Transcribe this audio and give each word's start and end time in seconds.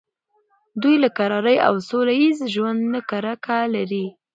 دوی 0.81 0.95
له 1.03 1.09
کرارۍ 1.17 1.57
او 1.67 1.73
سوله 1.89 2.13
ایز 2.21 2.37
ژوند 2.53 2.81
نه 2.93 2.99
کرکه 3.09 3.57
لري. 3.75 4.05